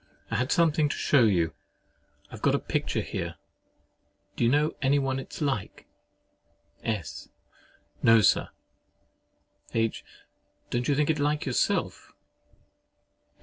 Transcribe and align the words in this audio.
I 0.31 0.35
had 0.37 0.51
something 0.51 0.89
to 0.89 0.95
shew 0.97 1.27
you—I 1.29 2.31
have 2.33 2.41
got 2.41 2.55
a 2.55 2.57
picture 2.57 3.01
here. 3.01 3.35
Do 4.35 4.43
you 4.43 4.49
know 4.49 4.73
any 4.81 4.97
one 4.97 5.19
it's 5.19 5.41
like? 5.41 5.85
S. 6.83 7.29
No, 8.01 8.21
Sir. 8.21 8.49
H. 9.75 10.03
Don't 10.71 10.87
you 10.87 10.95
think 10.95 11.11
it 11.11 11.19
like 11.19 11.45
yourself? 11.45 12.13